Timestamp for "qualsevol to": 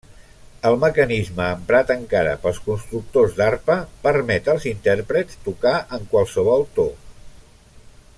6.15-6.87